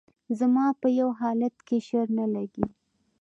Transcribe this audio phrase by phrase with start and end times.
[0.39, 2.65] زما په يو حالت کښې شر نه لګي